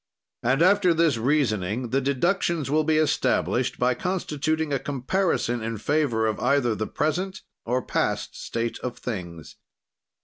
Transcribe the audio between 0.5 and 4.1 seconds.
after this reasoning, the deductions will be established by